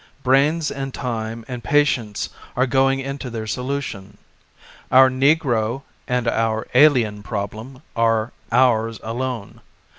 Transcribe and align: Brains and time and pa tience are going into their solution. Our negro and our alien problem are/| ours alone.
Brains 0.23 0.71
and 0.71 0.91
time 0.95 1.45
and 1.47 1.63
pa 1.63 1.83
tience 1.85 2.29
are 2.55 2.65
going 2.65 2.99
into 2.99 3.29
their 3.29 3.45
solution. 3.45 4.17
Our 4.89 5.11
negro 5.11 5.83
and 6.07 6.27
our 6.27 6.67
alien 6.73 7.21
problem 7.21 7.83
are/| 7.95 8.31
ours 8.51 8.99
alone. 9.03 9.61